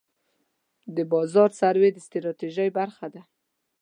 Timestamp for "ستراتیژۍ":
2.07-2.69